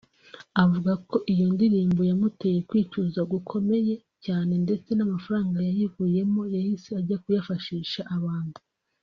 [0.63, 3.93] avugako iyo ndirimbo yamuteye kwicuza gukomeye
[4.25, 8.57] cyane ndetse namafaranga yayivuyemo yahise ajya kuyafashisha abantu